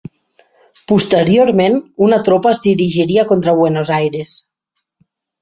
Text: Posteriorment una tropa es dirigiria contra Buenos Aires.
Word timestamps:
Posteriorment 0.91 1.75
una 2.07 2.19
tropa 2.31 2.55
es 2.57 2.63
dirigiria 2.65 3.27
contra 3.33 3.55
Buenos 3.61 3.93
Aires. 4.01 4.35